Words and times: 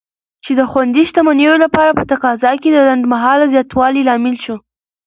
چې 0.43 0.51
د 0.59 0.61
خوندي 0.71 1.03
شتمنیو 1.09 1.55
لپاره 1.63 1.91
په 1.99 2.03
تقاضا 2.11 2.51
کې 2.61 2.69
د 2.71 2.77
لنډمهاله 2.87 3.45
زیاتوالي 3.53 4.01
لامل 4.09 4.35
شو. 4.43 4.55